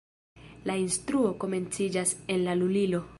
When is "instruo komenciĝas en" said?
0.83-2.43